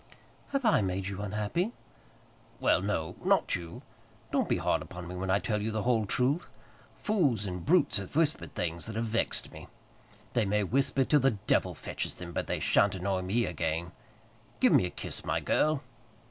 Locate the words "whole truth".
5.83-6.49